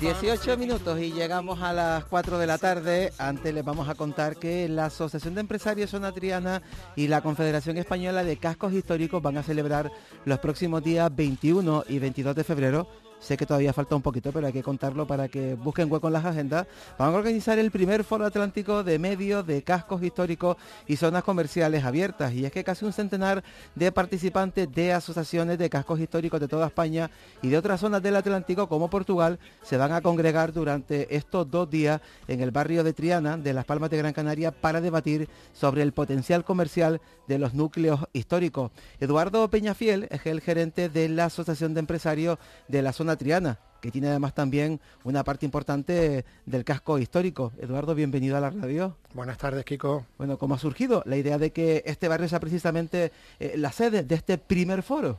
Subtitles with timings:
[0.00, 3.12] 18 minutos y llegamos a las 4 de la tarde.
[3.18, 6.62] Antes les vamos a contar que la Asociación de Empresarios Zona Triana
[6.96, 9.92] y la Confederación Española de Cascos Históricos van a celebrar
[10.24, 12.88] los próximos días 21 y 22 de febrero
[13.22, 16.12] Sé que todavía falta un poquito, pero hay que contarlo para que busquen hueco en
[16.12, 16.66] las agendas.
[16.98, 20.56] Vamos a organizar el primer foro atlántico de medios de cascos históricos
[20.88, 22.32] y zonas comerciales abiertas.
[22.32, 23.44] Y es que casi un centenar
[23.76, 28.16] de participantes de asociaciones de cascos históricos de toda España y de otras zonas del
[28.16, 32.92] Atlántico como Portugal se van a congregar durante estos dos días en el barrio de
[32.92, 37.54] Triana de Las Palmas de Gran Canaria para debatir sobre el potencial comercial de los
[37.54, 38.72] núcleos históricos.
[38.98, 43.90] Eduardo Peñafiel es el gerente de la Asociación de Empresarios de la zona Triana, que
[43.90, 47.52] tiene además también una parte importante del casco histórico.
[47.58, 48.96] Eduardo, bienvenido a la radio.
[49.14, 50.06] Buenas tardes, Kiko.
[50.18, 54.02] Bueno, ¿cómo ha surgido la idea de que este barrio sea precisamente eh, la sede
[54.04, 55.18] de este primer foro?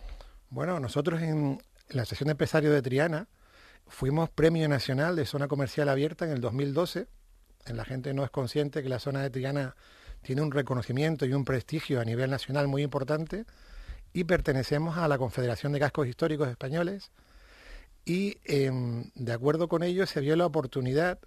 [0.50, 3.28] Bueno, nosotros en la Asociación de Empresarios de Triana
[3.88, 7.08] fuimos Premio Nacional de Zona Comercial Abierta en el 2012.
[7.66, 9.76] En la gente no es consciente que la zona de Triana
[10.22, 13.46] tiene un reconocimiento y un prestigio a nivel nacional muy importante
[14.14, 17.12] y pertenecemos a la Confederación de Cascos Históricos Españoles,
[18.06, 21.20] y em, de acuerdo con ello se vio la oportunidad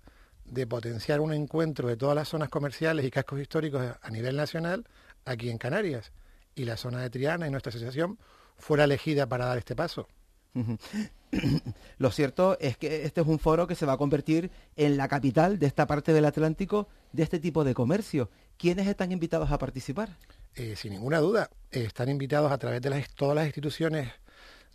[0.44, 4.86] de potenciar un encuentro de todas las zonas comerciales y cascos históricos a nivel nacional
[5.24, 6.12] aquí en Canarias.
[6.54, 8.18] Y la zona de Triana y nuestra asociación
[8.56, 10.08] fuera elegida para dar este paso.
[11.98, 15.08] Lo cierto es que este es un foro que se va a convertir en la
[15.08, 18.30] capital de esta parte del Atlántico de este tipo de comercio.
[18.56, 20.16] ¿Quiénes están invitados a participar?
[20.54, 24.10] Eh, sin ninguna duda, están invitados a través de las, todas las instituciones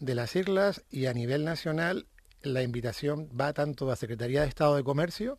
[0.01, 2.07] de las islas y a nivel nacional
[2.41, 5.38] la invitación va tanto a la Secretaría de Estado de Comercio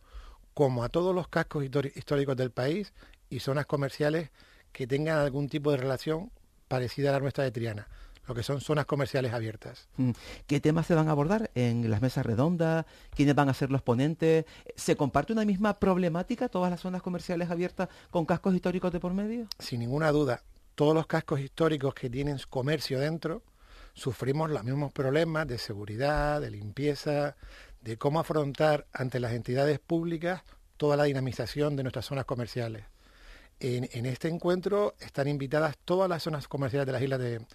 [0.54, 2.92] como a todos los cascos históricos del país
[3.28, 4.30] y zonas comerciales
[4.70, 6.30] que tengan algún tipo de relación
[6.68, 7.88] parecida a la nuestra de Triana,
[8.28, 9.88] lo que son zonas comerciales abiertas.
[9.96, 10.12] Mm.
[10.46, 12.86] ¿Qué temas se van a abordar en las mesas redondas?
[13.16, 14.44] ¿Quiénes van a ser los ponentes?
[14.76, 19.12] ¿Se comparte una misma problemática todas las zonas comerciales abiertas con cascos históricos de por
[19.12, 19.48] medio?
[19.58, 20.44] Sin ninguna duda,
[20.76, 23.42] todos los cascos históricos que tienen comercio dentro
[23.94, 27.36] sufrimos los mismos problemas de seguridad, de limpieza,
[27.80, 30.42] de cómo afrontar ante las entidades públicas
[30.76, 32.84] toda la dinamización de nuestras zonas comerciales.
[33.60, 37.46] En, este encuentro están invitadas todas las zonas comerciales de las islas de,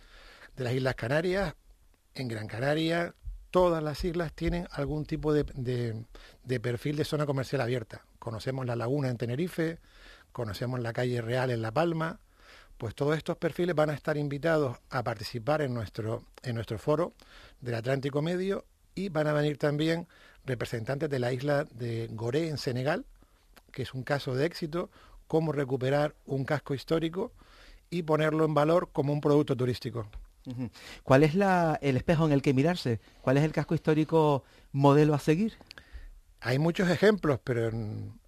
[0.56, 1.56] las Islas Canarias,
[2.16, 3.14] en Gran Canaria,
[3.52, 5.44] todas las islas tienen algún tipo de,
[6.44, 8.06] de, perfil de zona comercial abierta.
[8.20, 9.80] Conocemos la laguna en Tenerife,
[10.32, 12.22] conocemos la calle Real en La Palma,
[12.78, 17.14] pues todos estos perfiles van a estar invitados a participar en nuestro, en nuestro foro
[17.62, 18.66] del Atlántico Medio
[18.96, 20.08] y van a venir también
[20.46, 23.06] representantes de la isla de Goré en Senegal,
[23.72, 24.90] que es un caso de éxito,
[25.28, 27.32] cómo recuperar un casco histórico
[27.90, 30.08] y ponerlo en valor como un producto turístico.
[31.04, 33.02] ¿Cuál es la, el espejo en el que mirarse?
[33.22, 35.54] ¿Cuál es el casco histórico modelo a seguir?
[36.40, 37.70] Hay muchos ejemplos, pero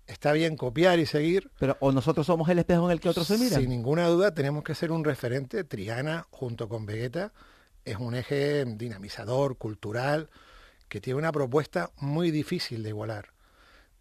[0.09, 1.52] está bien copiar y seguir.
[1.59, 3.62] Pero o nosotros somos el espejo en el que otros se miran.
[3.62, 5.64] Sin ninguna duda tenemos que ser un referente.
[5.64, 7.31] Triana, junto con Vegeta,
[7.86, 10.30] es un eje dinamizador, cultural,
[10.88, 13.30] que tiene una propuesta muy difícil de igualar.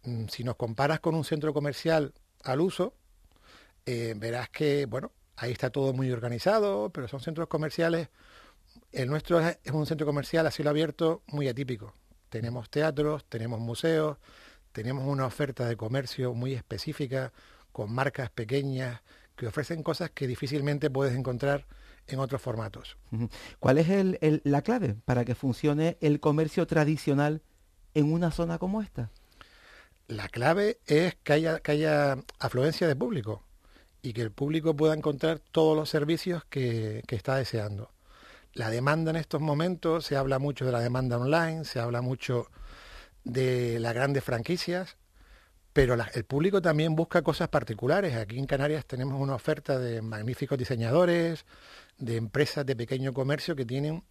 [0.03, 2.95] Mm, si nos comparas con un centro comercial al uso,
[3.85, 8.09] eh, verás que, bueno, ahí está todo muy organizado, pero son centros comerciales.
[8.91, 11.93] El nuestro es un centro comercial a cielo abierto muy atípico.
[12.29, 14.17] Tenemos teatros, tenemos museos,
[14.79, 17.33] tenemos una oferta de comercio muy específica,
[17.73, 19.01] con marcas pequeñas,
[19.35, 21.65] que ofrecen cosas que difícilmente puedes encontrar
[22.07, 22.95] en otros formatos.
[23.59, 27.41] ¿Cuál es la clave para que funcione el comercio tradicional
[27.93, 29.11] en una zona como esta?
[30.07, 33.43] La clave es que haya, que haya afluencia de público
[34.01, 37.91] y que el público pueda encontrar todos los servicios que, que está deseando.
[38.53, 42.49] La demanda en estos momentos, se habla mucho de la demanda online, se habla mucho
[43.23, 44.97] de las grandes franquicias,
[45.73, 48.15] pero el público también busca cosas particulares.
[48.15, 51.45] Aquí en Canarias tenemos una oferta de magníficos diseñadores,
[51.97, 54.03] de empresas de pequeño comercio que tienen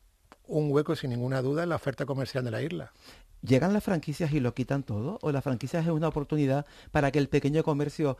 [0.46, 2.92] un hueco sin ninguna duda en la oferta comercial de la isla.
[3.42, 5.18] ¿Llegan las franquicias y lo quitan todo?
[5.22, 8.18] ¿O las franquicias es una oportunidad para que el pequeño comercio,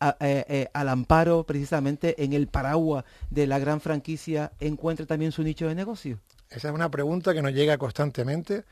[0.00, 5.42] eh, eh, al amparo precisamente en el paraguas de la gran franquicia, encuentre también su
[5.42, 6.20] nicho de negocio?
[6.50, 8.64] Esa es una pregunta que nos llega constantemente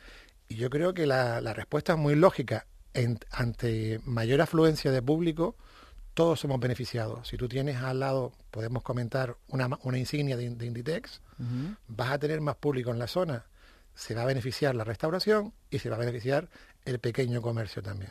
[0.48, 2.66] Y yo creo que la, respuesta es muy lógica.
[3.30, 5.56] ante mayor afluencia de público,
[6.14, 7.28] todos somos beneficiados.
[7.28, 11.20] Si tú tienes al lado, podemos comentar, una, una insignia de, Inditex,
[11.86, 13.44] vas a tener más público en la zona.
[13.94, 16.48] Se va a beneficiar la restauración y se va a beneficiar
[16.84, 18.10] el pequeño comercio también.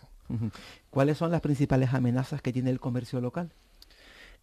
[0.90, 3.52] ¿Cuáles son las principales amenazas que tiene el comercio local?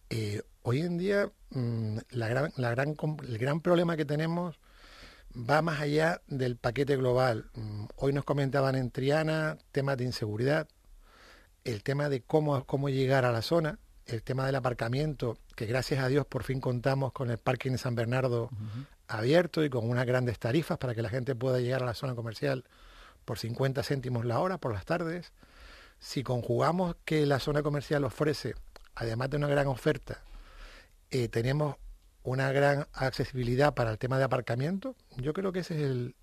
[0.09, 2.95] Eh, hoy en día mm, la gran, la gran,
[3.27, 4.59] el gran problema que tenemos
[5.35, 7.49] va más allá del paquete global.
[7.53, 10.67] Mm, hoy nos comentaban en Triana temas de inseguridad,
[11.63, 16.03] el tema de cómo, cómo llegar a la zona, el tema del aparcamiento, que gracias
[16.03, 18.49] a Dios por fin contamos con el parking de San Bernardo
[19.07, 22.15] abierto y con unas grandes tarifas para que la gente pueda llegar a la zona
[22.15, 22.65] comercial
[23.23, 25.31] por 50 céntimos la hora por las tardes.
[25.99, 28.53] Si conjugamos que la zona comercial ofrece,
[28.93, 30.21] además de una gran oferta,
[31.09, 31.77] eh, tenemos
[32.25, 36.13] una gran accesibilidad para el tema de aparcamiento, yo creo que ese es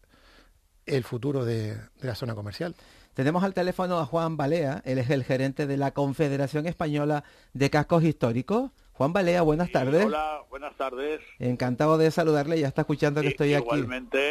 [0.87, 2.75] el, futuro de la zona comercial.
[3.15, 7.71] Tenemos al teléfono a Juan Balea, él es el gerente de la Confederación Española de
[7.71, 8.73] Cascos Históricos.
[8.95, 10.05] Juan Balea, buenas tardes.
[10.05, 11.21] Hola, buenas tardes.
[11.39, 13.83] Encantado de saludarle, ya está escuchando que estoy aquí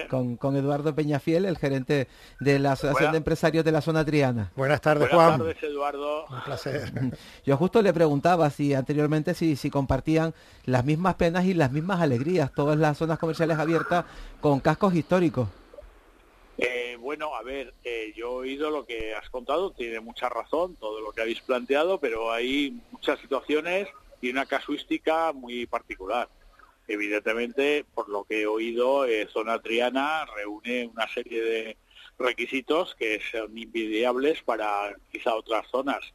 [0.07, 2.07] con, con, Eduardo Peñafiel, el gerente
[2.39, 4.51] de la Asociación de Empresarios de la Zona Triana.
[4.55, 5.39] Buenas tardes, Juan.
[5.39, 6.25] Buenas tardes, Eduardo.
[6.27, 6.91] Un placer.
[7.45, 10.35] Yo justo le preguntaba si anteriormente si, si compartían
[10.65, 14.05] las mismas penas y las mismas alegrías, todas las zonas comerciales abiertas
[14.41, 15.49] con cascos históricos.
[16.59, 20.75] Eh, bueno, a ver, eh, yo he oído lo que has contado, tiene mucha razón
[20.75, 23.87] todo lo que habéis planteado, pero hay muchas situaciones
[24.21, 26.29] y una casuística muy particular.
[26.87, 31.77] Evidentemente, por lo que he oído, eh, Zona Triana reúne una serie de
[32.17, 36.13] requisitos que son invidiables para quizá otras zonas.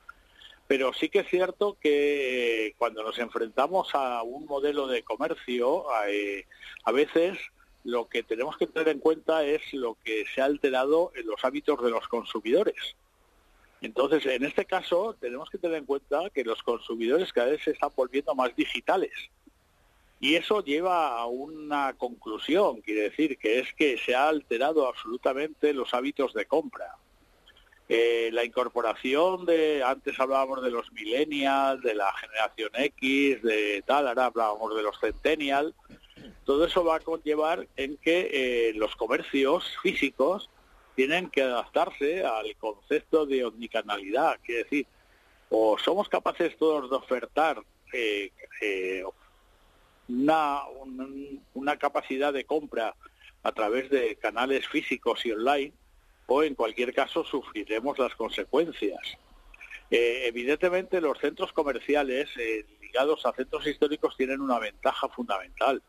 [0.69, 6.93] Pero sí que es cierto que cuando nos enfrentamos a un modelo de comercio, a
[6.93, 7.39] veces
[7.85, 11.45] lo que tenemos que tener en cuenta es lo que se ha alterado en los
[11.45, 12.97] hábitos de los consumidores.
[13.87, 17.71] Entonces, en este caso, tenemos que tener en cuenta que los consumidores cada vez se
[17.71, 19.13] están volviendo más digitales.
[20.19, 25.73] Y eso lleva a una conclusión, quiere decir, que es que se ha alterado absolutamente
[25.73, 26.97] los hábitos de compra.
[27.89, 34.09] Eh, la incorporación de, antes hablábamos de los millennials, de la generación X, de tal,
[34.09, 35.73] ahora hablábamos de los centennials,
[36.45, 40.51] todo eso va a conllevar en que eh, los comercios físicos
[40.97, 44.87] tienen que adaptarse al concepto de omnicanalidad, quiere decir,
[45.51, 47.63] o somos capaces todos de ofertar
[47.93, 48.33] eh,
[48.63, 49.05] eh,
[50.09, 50.63] una,
[51.55, 52.97] una capacidad de compra
[53.43, 55.73] a través de canales físicos y online,
[56.27, 59.19] o en cualquier caso sufriremos las consecuencias.
[59.91, 62.31] evidentemente los centros comerciales
[62.81, 65.83] ligados a centros históricos tienen una ventaja fundamental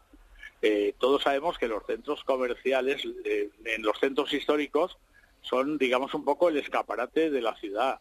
[0.61, 4.97] eh, todos sabemos que los centros comerciales eh, en los centros históricos
[5.41, 7.99] son, digamos, un poco el escaparate de la ciudad.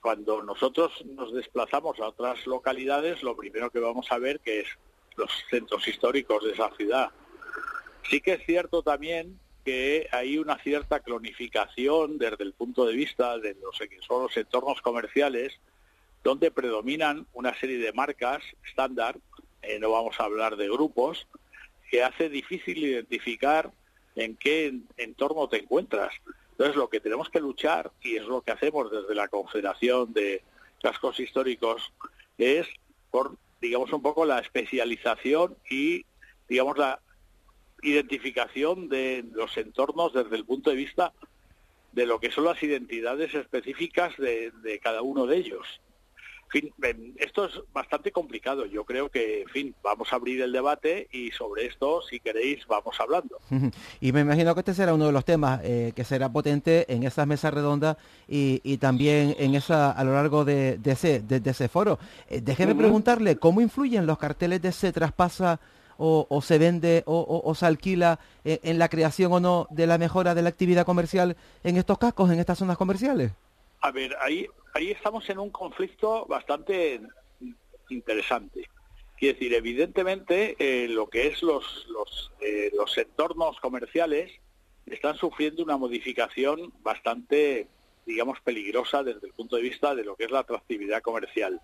[0.00, 4.68] Cuando nosotros nos desplazamos a otras localidades, lo primero que vamos a ver que es
[5.16, 7.10] los centros históricos de esa ciudad.
[8.10, 13.38] Sí que es cierto también que hay una cierta clonificación desde el punto de vista
[13.38, 15.60] de los entornos comerciales,
[16.24, 19.18] donde predominan una serie de marcas estándar,
[19.62, 21.28] eh, no vamos a hablar de grupos,
[21.92, 23.70] que hace difícil identificar
[24.16, 26.14] en qué entorno te encuentras.
[26.52, 30.42] Entonces, lo que tenemos que luchar, y es lo que hacemos desde la Confederación de
[30.82, 31.92] Cascos Históricos,
[32.38, 32.66] es
[33.10, 36.06] por, digamos, un poco la especialización y,
[36.48, 36.98] digamos, la
[37.82, 41.12] identificación de los entornos desde el punto de vista
[41.92, 45.66] de lo que son las identidades específicas de, de cada uno de ellos
[46.52, 46.72] fin,
[47.16, 48.66] esto es bastante complicado.
[48.66, 52.66] Yo creo que, en fin, vamos a abrir el debate y sobre esto, si queréis,
[52.66, 53.38] vamos hablando.
[54.00, 57.04] Y me imagino que este será uno de los temas eh, que será potente en
[57.04, 57.96] esas mesas redondas
[58.28, 61.98] y, también en esa a lo largo de, ese, de, ese foro.
[62.28, 65.60] Eh, déjeme preguntarle, ¿cómo influyen los carteles de se traspasa
[65.96, 69.98] o, se vende o, se alquila en, eh, en la creación o no de la
[69.98, 73.32] mejora de la actividad comercial en estos cascos, en estas zonas comerciales?
[73.80, 77.00] A ver, ahí ahí estamos en un conflicto bastante
[77.90, 78.68] interesante.
[79.16, 84.32] Quiere decir, evidentemente, eh, lo que es los, los, eh, los entornos comerciales
[84.86, 87.68] están sufriendo una modificación bastante,
[88.04, 91.60] digamos, peligrosa desde el punto de vista de lo que es la atractividad comercial.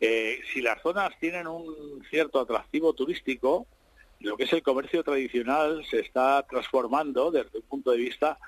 [0.00, 3.66] Eh, si las zonas tienen un cierto atractivo turístico,
[4.20, 8.38] lo que es el comercio tradicional se está transformando desde el punto de vista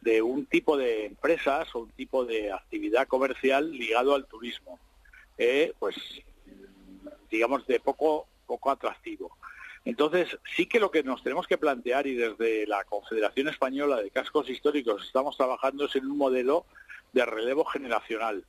[0.00, 4.78] de un tipo de empresas o un tipo de actividad comercial ligado al turismo,
[5.38, 5.96] eh, pues
[7.30, 9.36] digamos de poco poco atractivo.
[9.84, 14.10] Entonces, sí que lo que nos tenemos que plantear, y desde la Confederación Española de
[14.10, 16.66] Cascos Históricos estamos trabajando, es en un modelo
[17.12, 18.44] de relevo generacional.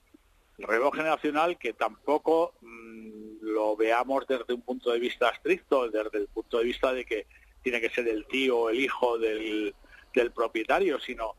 [0.57, 6.17] El relevo generacional que tampoco mm, lo veamos desde un punto de vista estricto, desde
[6.17, 7.27] el punto de vista de que
[7.61, 9.75] tiene que ser el tío o el hijo del,
[10.17, 11.35] del propietario, sino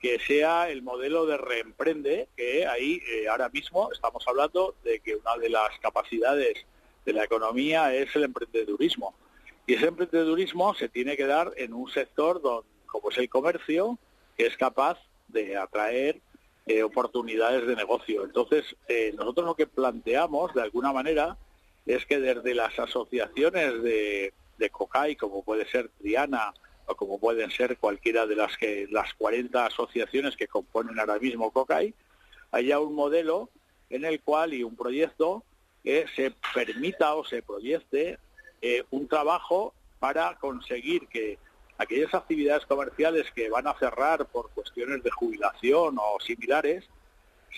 [0.00, 5.14] que sea el modelo de reemprende, que ahí eh, ahora mismo estamos hablando de que
[5.16, 6.64] una de las capacidades
[7.04, 9.14] de la economía es el emprendedurismo.
[9.66, 13.98] Y ese emprendedurismo se tiene que dar en un sector donde, como es el comercio,
[14.36, 16.20] que es capaz de atraer
[16.66, 18.24] eh, oportunidades de negocio.
[18.24, 21.36] Entonces, eh, nosotros lo que planteamos, de alguna manera,
[21.84, 26.54] es que desde las asociaciones de, de COCAI, como puede ser Triana,
[26.86, 31.50] o como pueden ser cualquiera de las que las 40 asociaciones que componen ahora mismo
[31.50, 31.94] COCAI,
[32.52, 33.50] haya un modelo
[33.90, 35.44] en el cual y un proyecto
[35.82, 38.18] que se permita o se proyecte
[38.62, 41.38] eh, un trabajo para conseguir que
[41.78, 46.84] aquellas actividades comerciales que van a cerrar por cuestiones de jubilación o similares,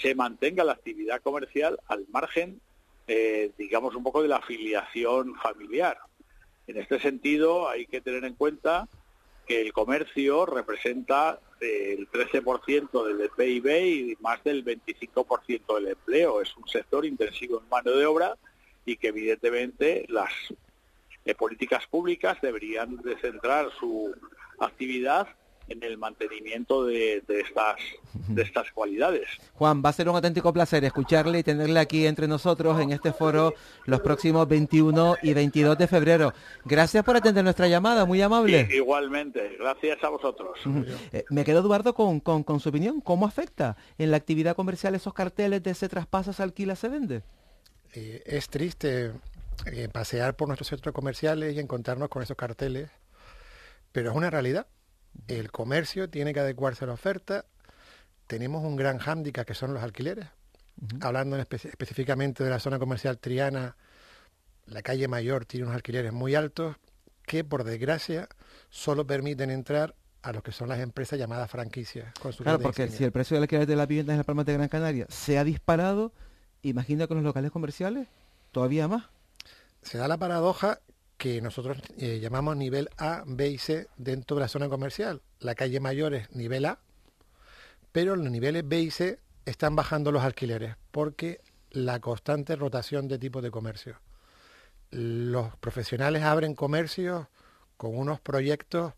[0.00, 2.61] se mantenga la actividad comercial al margen,
[3.06, 5.99] eh, digamos, un poco de la afiliación familiar.
[6.66, 8.88] En este sentido, hay que tener en cuenta
[9.47, 16.43] que el comercio representa eh, el 13% del PIB y más del 25% del empleo.
[16.43, 18.37] Es un sector intensivo en mano de obra
[18.85, 20.33] y que evidentemente las
[21.25, 24.15] de políticas públicas deberían de centrar su
[24.59, 25.29] actividad
[25.68, 27.76] en el mantenimiento de, estas
[28.28, 29.26] de estas cualidades.
[29.54, 33.12] Juan, va a ser un auténtico placer escucharle y tenerle aquí entre nosotros en este
[33.12, 33.54] foro
[33.85, 36.32] los próximos 21 y 22 de febrero.
[36.64, 38.68] Gracias por atender nuestra llamada, muy amable.
[38.73, 40.58] igualmente, gracias a vosotros.
[41.12, 43.00] Eh, me quedo, Eduardo, con, con, su opinión.
[43.00, 47.23] ¿Cómo afecta en la actividad comercial esos carteles de se traspasa, se alquila, se vende?
[47.94, 49.12] Eh, es triste
[49.66, 52.90] eh, pasear por nuestros centros comerciales y encontrarnos con esos carteles,
[53.92, 54.66] pero es una realidad.
[55.28, 57.44] El comercio tiene que adecuarse a la oferta.
[58.26, 60.26] Tenemos un gran hándicap que son los alquileres.
[61.00, 63.76] Hablando específicamente de la zona comercial triana,
[64.66, 66.76] la calle Mayor tiene unos alquileres muy altos
[67.25, 68.28] que, por desgracia,
[68.68, 72.12] solo permiten entrar a lo que son las empresas llamadas franquicias.
[72.38, 74.68] claro, porque si el precio del alquiler de las viviendas en las Palmas de Gran
[74.68, 76.12] Canaria se ha disparado,
[76.62, 78.08] imagina con los locales comerciales
[78.52, 79.04] todavía más
[79.87, 80.80] se da la paradoja
[81.16, 85.23] que nosotros eh, llamamos nivel A, B y C dentro de la zona comercial.
[85.40, 86.78] La calle mayor es nivel A,
[87.92, 93.18] pero los niveles B y C están bajando los alquileres porque la constante rotación de
[93.18, 94.00] tipos de comercio.
[94.90, 97.26] Los profesionales abren comercios
[97.76, 98.94] con unos proyectos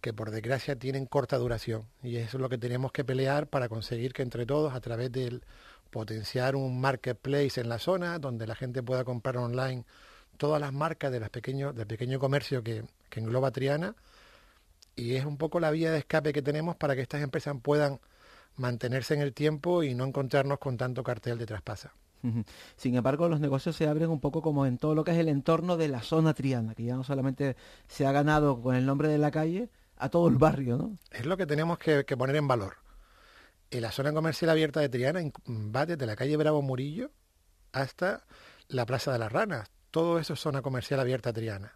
[0.00, 3.68] que por desgracia tienen corta duración y eso es lo que tenemos que pelear para
[3.68, 5.44] conseguir que entre todos a través del
[5.90, 9.84] potenciar un marketplace en la zona donde la gente pueda comprar online
[10.40, 12.82] todas las marcas de las pequeños, del pequeño comercio que,
[13.12, 13.94] engloba Triana
[14.96, 18.00] y es un poco la vía de escape que tenemos para que estas empresas puedan
[18.56, 21.92] mantenerse en el tiempo y no encontrarnos con tanto cartel de traspasa.
[22.76, 25.28] Sin embargo, los negocios se abren un poco como en todo lo que es el
[25.28, 27.56] entorno de la zona triana, que ya no solamente
[27.88, 30.98] se ha ganado con el nombre de la calle a todo el barrio, ¿no?
[31.10, 32.74] Es lo que tenemos que poner en valor
[33.70, 37.10] en la zona comercial abierta de Triana va desde la calle Bravo Murillo
[37.72, 38.24] hasta
[38.68, 39.70] la Plaza de las Ranas.
[39.90, 41.74] Todo eso es zona comercial abierta Triana.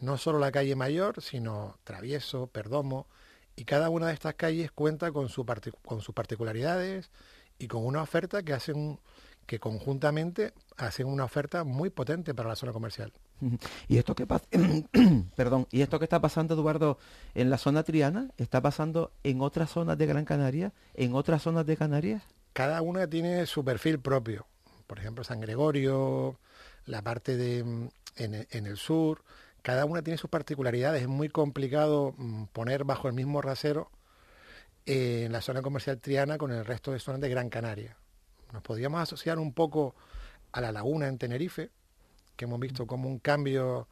[0.00, 3.06] No solo la calle Mayor, sino Travieso, Perdomo,
[3.54, 5.46] y cada una de estas calles cuenta con, su
[5.84, 7.10] con sus particularidades
[7.58, 8.98] y con una oferta que hacen
[9.46, 13.12] que conjuntamente hacen una oferta muy potente para la zona comercial.
[13.86, 14.26] Y esto que
[15.36, 16.98] perdón, y esto que está pasando, Eduardo,
[17.34, 21.64] en la zona triana, está pasando en otras zonas de Gran Canaria, en otras zonas
[21.64, 22.22] de Canarias.
[22.52, 24.46] Cada una tiene su perfil propio.
[24.86, 26.38] Por ejemplo, San Gregorio,
[26.86, 29.22] la parte de mm, en, el sur,
[29.62, 31.02] cada una tiene sus particularidades.
[31.02, 33.90] Es muy complicado mm, poner bajo el mismo rasero
[34.86, 37.96] eh, en la zona comercial triana con el resto de zonas de Gran Canaria.
[38.52, 39.94] Nos podríamos asociar un poco
[40.52, 41.70] a la laguna en Tenerife,
[42.36, 43.88] que hemos visto como un cambio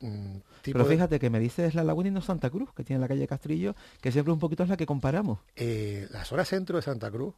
[0.00, 3.08] mm, Pero fíjate que me dices la laguna y no Santa Cruz, que tiene la
[3.08, 5.40] calle Castrillo, que siempre un poquito es la que comparamos.
[5.56, 7.34] Eh, la zona centro de Santa Cruz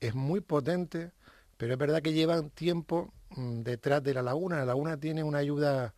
[0.00, 1.12] es muy potente,
[1.56, 4.56] pero es verdad que llevan tiempo mm, detrás de la laguna.
[4.56, 5.94] La laguna tiene una ayuda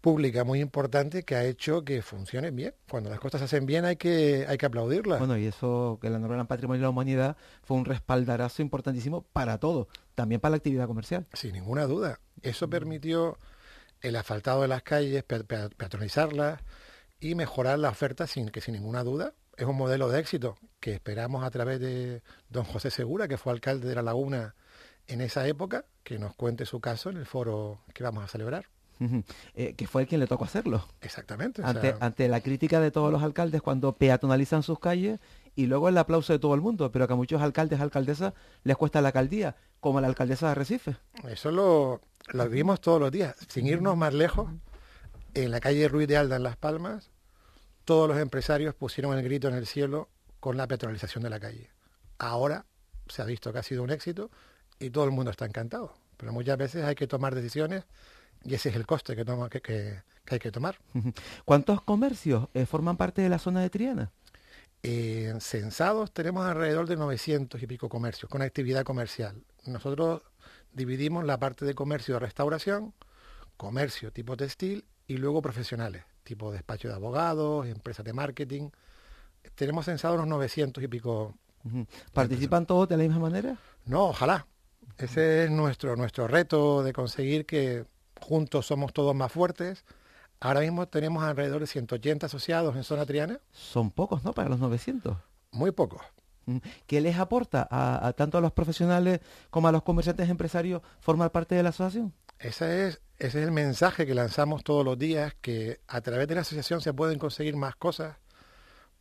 [0.00, 2.74] pública muy importante que ha hecho que funcione bien.
[2.90, 5.18] Cuando las cosas se hacen bien hay que, hay que aplaudirlas.
[5.18, 9.58] Bueno, y eso, que la Norma Patrimonio de la Humanidad fue un respaldarazo importantísimo para
[9.58, 11.26] todo, también para la actividad comercial.
[11.32, 12.18] Sin ninguna duda.
[12.42, 13.38] Eso permitió
[14.00, 16.60] el asfaltado de las calles, peatonizarlas
[17.20, 20.92] y mejorar la oferta sin que sin ninguna duda es un modelo de éxito que
[20.92, 24.54] esperamos a través de don José Segura, que fue alcalde de La Laguna
[25.12, 28.66] en esa época, que nos cuente su caso en el foro que vamos a celebrar.
[29.54, 30.86] Eh, que fue el quien le tocó hacerlo.
[31.00, 31.60] Exactamente.
[31.64, 35.18] Ante, ante la crítica de todos los alcaldes cuando peatonalizan sus calles
[35.56, 38.76] y luego el aplauso de todo el mundo, pero que a muchos alcaldes alcaldesas les
[38.76, 40.96] cuesta la alcaldía, como la alcaldesa de Arrecife.
[41.28, 43.34] Eso lo, lo vimos todos los días.
[43.48, 44.48] Sin irnos más lejos,
[45.34, 47.10] en la calle Ruiz de Alda, en Las Palmas,
[47.84, 51.70] todos los empresarios pusieron el grito en el cielo con la petrolización de la calle.
[52.18, 52.66] Ahora
[53.08, 54.30] se ha visto que ha sido un éxito
[54.82, 55.94] y todo el mundo está encantado.
[56.16, 57.84] Pero muchas veces hay que tomar decisiones
[58.44, 60.78] y ese es el coste que, toma, que, que, hay que tomar.
[61.44, 64.10] ¿Cuántos comercios eh, forman parte de la zona de Triana?
[64.82, 69.40] En censados tenemos alrededor de 900 y pico comercios con actividad comercial.
[69.64, 70.22] Nosotros
[70.72, 72.92] dividimos la parte de comercio de restauración,
[73.56, 78.70] comercio tipo textil y luego profesionales, tipo despacho de abogados, empresas de marketing.
[79.54, 81.34] Tenemos censados unos 900 y pico.
[82.12, 83.56] ¿Participan todos de la misma manera?
[83.84, 84.46] No, ojalá.
[84.98, 87.84] Ese es nuestro, nuestro reto de conseguir que
[88.20, 89.84] juntos somos todos más fuertes
[90.42, 93.38] Ahora mismo tenemos alrededor de 180 asociados en zona triana.
[93.52, 94.32] Son pocos, ¿no?
[94.32, 95.16] Para los 900.
[95.52, 96.02] Muy pocos.
[96.46, 96.56] Mm.
[96.88, 99.20] ¿Qué les aporta a, tanto a los profesionales
[99.50, 102.12] como a los comerciantes empresarios formar parte de la asociación?
[102.40, 106.34] Ese es, ese es el mensaje que lanzamos todos los días, que a través de
[106.34, 108.16] la asociación se pueden conseguir más cosas,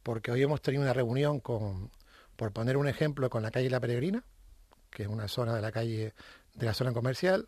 [0.03, 1.89] porque hoy hemos tenido una reunión con,
[2.35, 4.23] por poner un ejemplo, con la calle La Peregrina,
[4.91, 6.13] que es una zona de la calle,
[6.53, 7.47] de la zona comercial,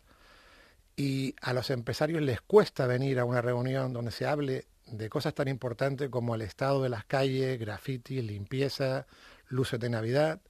[0.96, 5.34] y a los empresarios les cuesta venir a una reunión donde se hable de cosas
[5.34, 9.06] tan importantes como el estado de las calles, graffiti, limpieza,
[9.48, 10.40] luces de Navidad,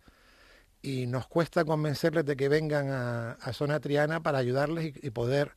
[0.82, 5.52] y nos cuesta convencerles de que vengan a, Zona Triana para ayudarles y, poder,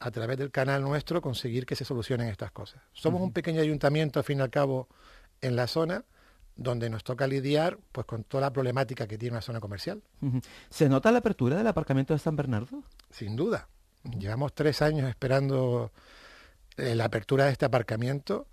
[0.00, 2.82] a través del canal nuestro, conseguir que se solucionen estas cosas.
[2.92, 4.88] Somos un pequeño ayuntamiento, al fin y al cabo,
[5.40, 6.04] en la zona,
[6.56, 10.02] donde nos toca lidiar pues con toda la problemática que tiene una zona comercial.
[10.70, 12.82] ¿Se nota la apertura del aparcamiento de San Bernardo?
[13.10, 13.68] Sin duda.
[14.18, 15.92] Llevamos tres años esperando
[16.76, 18.46] eh, la apertura de este aparcamiento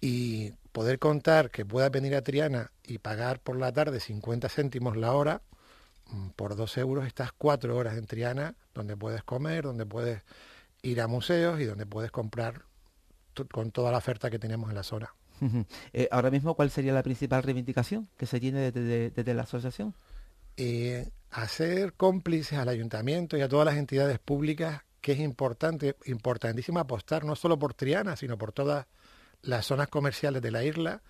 [0.00, 4.96] y poder contar que pueda venir a Triana y pagar por la tarde 50 céntimos
[4.96, 5.42] la hora,
[6.06, 10.22] mm, por dos euros estás cuatro horas en Triana, donde puedes comer, donde puedes
[10.82, 12.62] ir a museos y donde puedes comprar
[13.50, 15.14] con toda la oferta que tenemos en la zona.
[15.92, 19.94] Eh, ahora mismo, ¿cuál sería la principal reivindicación que se tiene desde, la asociación?
[20.56, 26.78] Eh, hacer cómplices al ayuntamiento y a todas las entidades públicas que es importante, importantísimo
[26.78, 28.86] apostar no solo por Triana, sino por todas
[29.42, 31.02] las zonas comerciales de la isla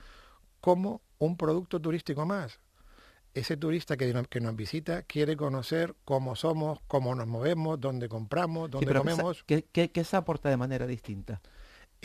[0.60, 2.58] como un producto turístico más.
[3.34, 8.70] Ese turista que, que nos visita quiere conocer cómo somos, cómo nos movemos, dónde compramos,
[8.70, 9.44] dónde comemos.
[9.44, 11.40] ¿qué, qué, se aporta de manera distinta?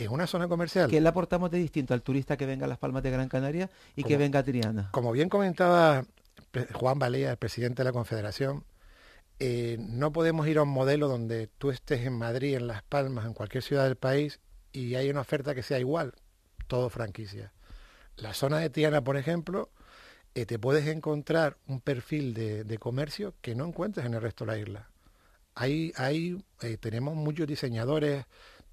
[0.00, 0.90] En una zona comercial.
[0.90, 3.68] ¿Qué le aportamos de distinto al turista que venga a Las Palmas de Gran Canaria
[3.94, 4.88] y que venga a Triana?
[4.92, 6.04] Como bien comentaba
[6.72, 8.64] Juan Balea, el presidente de la Confederación,
[9.38, 13.24] eh, no podemos ir a un modelo donde tú estés en Madrid, en Las Palmas,
[13.24, 14.40] en cualquier ciudad del país
[14.72, 16.14] y hay una oferta que sea igual,
[16.66, 17.52] todo franquicia.
[18.16, 19.70] La zona de Tiana, por ejemplo,
[20.34, 24.52] eh, te puedes encontrar un perfil de, comercio que no encuentres en el resto de
[24.52, 24.90] la isla.
[25.54, 28.26] Hay, hay, eh, tenemos muchos diseñadores,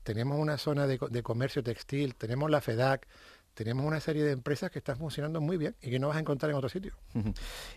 [0.08, 3.06] tenemos una zona de, de comercio textil, tenemos la FEDAC,
[3.54, 6.22] tenemos una serie de empresas que están funcionando muy bien y que no vas a
[6.22, 6.94] encontrar en otro sitio.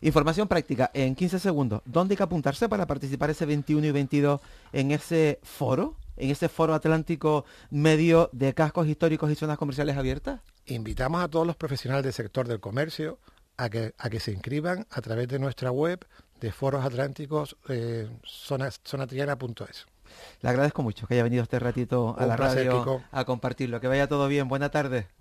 [0.00, 1.82] Información práctica en 15 segundos.
[1.84, 4.40] ¿Dónde hay que apuntarse para participar ese 21 y 22
[4.72, 5.96] en ese foro?
[6.16, 10.40] en ese foro atlántico medio de cascos históricos y zonas comerciales abiertas?
[10.66, 13.18] Invitamos a todos los profesionales del sector del comercio
[13.56, 16.06] a que, a que se inscriban a través de nuestra web
[16.40, 18.06] de foros atlánticos eh,
[18.84, 19.86] zonatriana.es.
[20.42, 23.80] Le agradezco mucho que haya venido este ratito a la radio a compartirlo.
[23.80, 24.48] Que vaya todo bien.
[24.48, 25.06] Buena tarde.